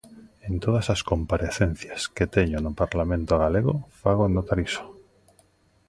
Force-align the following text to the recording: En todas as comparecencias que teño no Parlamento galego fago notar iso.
En 0.47 0.55
todas 0.65 0.87
as 0.95 1.01
comparecencias 1.11 2.01
que 2.15 2.25
teño 2.35 2.57
no 2.61 2.71
Parlamento 2.81 3.33
galego 3.43 3.73
fago 4.01 4.25
notar 4.35 4.59
iso. 4.69 4.83